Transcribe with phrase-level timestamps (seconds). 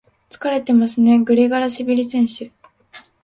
[0.31, 2.51] 疲れてますね、グリガラシビリ選手。